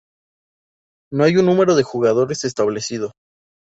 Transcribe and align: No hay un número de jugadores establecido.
No 1.13 1.25
hay 1.25 1.37
un 1.37 1.45
número 1.45 1.75
de 1.75 1.83
jugadores 1.83 2.43
establecido. 2.43 3.11